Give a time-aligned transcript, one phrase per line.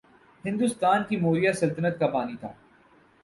[0.43, 2.51] ہندوستان کی موریا سلطنت کا بانی تھا